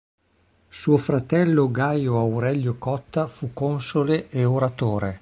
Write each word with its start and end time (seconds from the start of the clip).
Suo 0.67 0.97
fratello 0.97 1.69
Gaio 1.69 2.17
Aurelio 2.17 2.73
Cotta 2.79 3.27
fu 3.27 3.53
console 3.53 4.31
e 4.31 4.43
oratore. 4.45 5.09